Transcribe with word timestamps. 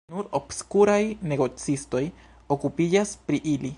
Nur 0.13 0.27
obskuraj 0.37 1.03
negocistoj 1.33 2.03
okupiĝas 2.57 3.17
pri 3.29 3.43
ili. 3.57 3.69